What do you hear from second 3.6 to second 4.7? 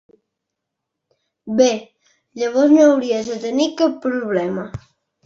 cap problema.